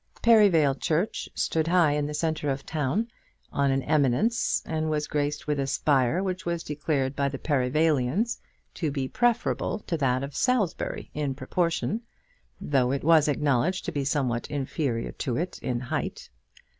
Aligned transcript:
Perivale 0.23 0.73
church 0.73 1.29
stood 1.35 1.67
high 1.67 1.91
in 1.91 2.07
the 2.07 2.15
centre 2.15 2.49
of 2.49 2.61
the 2.61 2.65
town, 2.65 3.07
on 3.51 3.69
an 3.69 3.83
eminence, 3.83 4.63
and 4.65 4.89
was 4.89 5.05
graced 5.05 5.45
with 5.45 5.59
a 5.59 5.67
spire 5.67 6.23
which 6.23 6.43
was 6.43 6.63
declared 6.63 7.15
by 7.15 7.29
the 7.29 7.37
Perivalians 7.37 8.39
to 8.73 8.89
be 8.89 9.07
preferable 9.07 9.77
to 9.85 9.97
that 9.97 10.23
of 10.23 10.35
Salisbury 10.35 11.11
in 11.13 11.35
proportion, 11.35 12.01
though 12.59 12.91
it 12.91 13.03
was 13.03 13.27
acknowledged 13.27 13.85
to 13.85 13.91
be 13.91 14.03
somewhat 14.03 14.49
inferior 14.49 15.11
to 15.11 15.37
it 15.37 15.59
in 15.61 15.79
height. 15.79 16.31